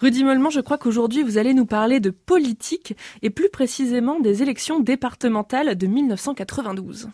[0.00, 4.42] Rudy Mollement, je crois qu'aujourd'hui vous allez nous parler de politique et plus précisément des
[4.42, 7.08] élections départementales de 1992.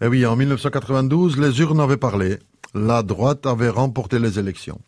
[0.00, 2.38] Eh oui, en 1992, les urnes avaient parlé.
[2.74, 4.80] La droite avait remporté les élections.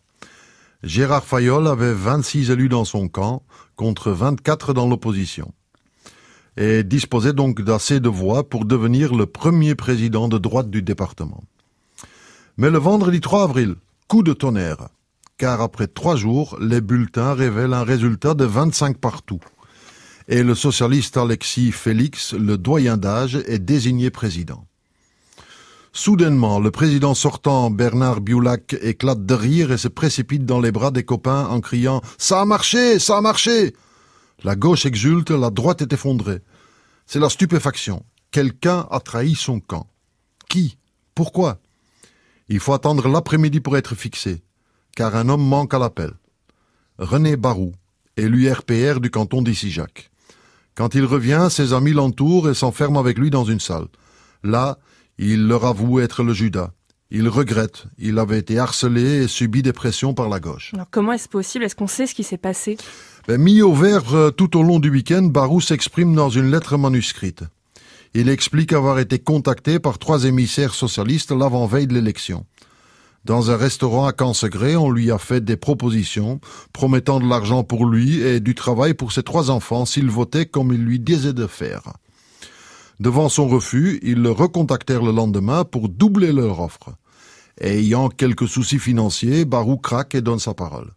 [0.85, 3.43] Gérard Fayol avait 26 élus dans son camp
[3.75, 5.53] contre 24 dans l'opposition
[6.57, 11.43] et disposait donc d'assez de voix pour devenir le premier président de droite du département.
[12.59, 13.75] Mais le vendredi 3 avril,
[14.07, 14.89] coup de tonnerre
[15.41, 19.41] car après trois jours, les bulletins révèlent un résultat de 25 partout.
[20.29, 24.67] Et le socialiste Alexis Félix, le doyen d'âge, est désigné président.
[25.95, 30.91] Soudainement, le président sortant, Bernard Biulac, éclate de rire et se précipite dans les bras
[30.91, 33.75] des copains en criant «Ça a marché Ça a marché!»
[34.45, 36.41] La gauche exulte, la droite est effondrée.
[37.07, 38.05] C'est la stupéfaction.
[38.31, 39.87] Quelqu'un a trahi son camp.
[40.51, 40.77] Qui?
[41.15, 41.61] Pourquoi?
[42.51, 44.43] Il faut attendre l'après-midi pour être fixé
[44.97, 46.13] car un homme manque à l'appel.
[46.99, 47.73] René Barou,
[48.17, 50.11] élu RPR du canton d'Issijac.
[50.75, 53.87] Quand il revient, ses amis l'entourent et s'enferment avec lui dans une salle.
[54.43, 54.79] Là,
[55.19, 56.73] il leur avoue être le Judas.
[57.11, 57.87] Il regrette.
[57.99, 60.71] Il avait été harcelé et subi des pressions par la gauche.
[60.75, 61.65] Alors comment est-ce possible?
[61.65, 62.77] Est-ce qu'on sait ce qui s'est passé?
[63.27, 66.77] Ben, Mis au vert euh, tout au long du week-end, Barou s'exprime dans une lettre
[66.77, 67.43] manuscrite.
[68.15, 72.47] Il explique avoir été contacté par trois émissaires socialistes l'avant-veille de l'élection.
[73.27, 76.41] Dans un restaurant à Cansegré, on lui a fait des propositions,
[76.73, 80.73] promettant de l'argent pour lui et du travail pour ses trois enfants s'il votait comme
[80.73, 81.83] il lui disait de faire.
[82.99, 86.95] Devant son refus, ils le recontactèrent le lendemain pour doubler leur offre.
[87.61, 90.91] ayant quelques soucis financiers, Barou craque et donne sa parole.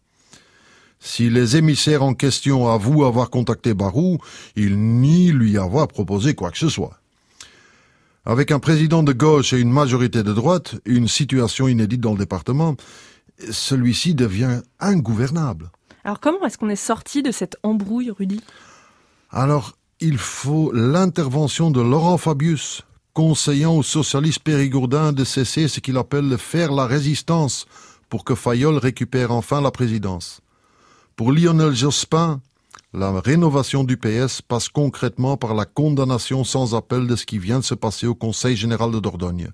[1.02, 4.20] Si les émissaires en question avouent avoir contacté Barou,
[4.56, 7.03] ils nient lui avoir proposé quoi que ce soit.
[8.26, 12.20] Avec un président de gauche et une majorité de droite, une situation inédite dans le
[12.20, 12.76] département,
[13.52, 15.72] celui-ci devient ingouvernable.
[16.06, 18.42] Alors comment est-ce qu'on est sorti de cette embrouille, Rudy?
[19.30, 25.98] Alors, il faut l'intervention de Laurent Fabius, conseillant au socialiste périgourdin de cesser ce qu'il
[25.98, 27.66] appelle faire la résistance
[28.10, 30.40] pour que Fayol récupère enfin la présidence.
[31.16, 32.42] Pour Lionel Jospin,
[32.94, 37.60] la rénovation du PS passe concrètement par la condamnation sans appel de ce qui vient
[37.60, 39.50] de se passer au Conseil général de Dordogne,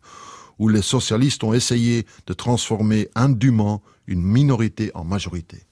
[0.60, 5.69] où les socialistes ont essayé de transformer indûment une minorité en majorité.